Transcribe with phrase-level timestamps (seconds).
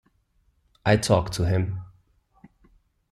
[0.83, 1.81] I talk to him.